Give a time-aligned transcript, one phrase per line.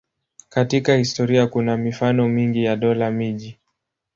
[0.49, 3.57] Katika historia kuna mifano mingi ya dola-miji.